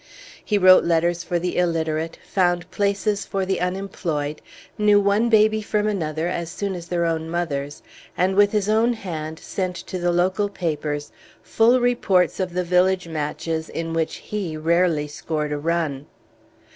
He 0.43 0.57
wrote 0.57 0.83
letters 0.83 1.23
for 1.23 1.37
the 1.37 1.57
illiterate, 1.59 2.17
found 2.25 2.71
places 2.71 3.23
for 3.23 3.45
the 3.45 3.61
unemployed, 3.61 4.41
knew 4.75 4.99
one 4.99 5.29
baby 5.29 5.61
from 5.61 5.85
another 5.85 6.27
as 6.27 6.49
soon 6.49 6.73
as 6.73 6.87
their 6.87 7.05
own 7.05 7.29
mothers, 7.29 7.83
and 8.17 8.35
with 8.35 8.51
his 8.51 8.67
own 8.67 8.93
hand 8.93 9.37
sent 9.37 9.75
to 9.75 9.99
the 9.99 10.11
local 10.11 10.49
papers 10.49 11.11
full 11.43 11.79
reports 11.79 12.39
of 12.39 12.53
the 12.55 12.63
village 12.63 13.07
matches 13.07 13.69
in 13.69 13.93
which 13.93 14.15
he 14.15 14.57
rarely 14.57 15.05
scored 15.07 15.51
a 15.51 15.59
run. 15.59 16.07